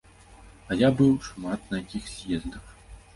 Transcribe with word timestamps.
А 0.69 0.77
я 0.79 0.87
быў 1.01 1.11
шмат 1.27 1.67
на 1.73 1.83
якіх 1.83 2.09
з'ездах. 2.15 2.65